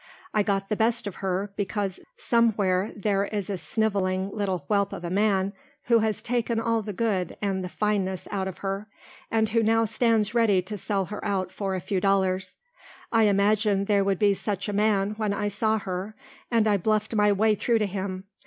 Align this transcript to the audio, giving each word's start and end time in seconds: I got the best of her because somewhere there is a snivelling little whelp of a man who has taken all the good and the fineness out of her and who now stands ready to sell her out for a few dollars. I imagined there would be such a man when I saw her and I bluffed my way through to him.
I 0.33 0.41
got 0.41 0.67
the 0.67 0.75
best 0.75 1.05
of 1.05 1.17
her 1.17 1.51
because 1.55 1.99
somewhere 2.17 2.91
there 2.95 3.25
is 3.25 3.51
a 3.51 3.55
snivelling 3.55 4.31
little 4.31 4.65
whelp 4.67 4.93
of 4.93 5.03
a 5.03 5.11
man 5.11 5.53
who 5.83 5.99
has 5.99 6.23
taken 6.23 6.59
all 6.59 6.81
the 6.81 6.91
good 6.91 7.37
and 7.39 7.63
the 7.63 7.69
fineness 7.69 8.27
out 8.31 8.47
of 8.47 8.57
her 8.65 8.87
and 9.29 9.49
who 9.49 9.61
now 9.61 9.85
stands 9.85 10.33
ready 10.33 10.59
to 10.63 10.75
sell 10.75 11.05
her 11.05 11.23
out 11.23 11.51
for 11.51 11.75
a 11.75 11.79
few 11.79 12.01
dollars. 12.01 12.57
I 13.11 13.25
imagined 13.25 13.85
there 13.85 14.03
would 14.03 14.17
be 14.17 14.33
such 14.33 14.67
a 14.67 14.73
man 14.73 15.11
when 15.17 15.33
I 15.35 15.49
saw 15.49 15.77
her 15.77 16.15
and 16.49 16.67
I 16.67 16.77
bluffed 16.77 17.13
my 17.13 17.31
way 17.31 17.53
through 17.53 17.77
to 17.77 17.85
him. 17.85 18.23